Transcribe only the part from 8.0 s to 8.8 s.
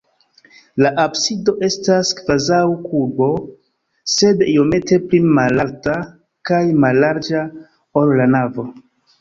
ol la navo.